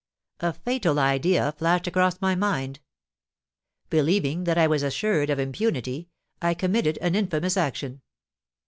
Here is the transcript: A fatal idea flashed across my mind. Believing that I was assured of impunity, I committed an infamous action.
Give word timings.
A 0.39 0.51
fatal 0.51 0.97
idea 0.97 1.51
flashed 1.51 1.85
across 1.85 2.19
my 2.19 2.33
mind. 2.33 2.79
Believing 3.91 4.45
that 4.45 4.57
I 4.57 4.65
was 4.65 4.81
assured 4.81 5.29
of 5.29 5.37
impunity, 5.37 6.09
I 6.41 6.55
committed 6.55 6.97
an 7.03 7.13
infamous 7.13 7.55
action. 7.55 8.01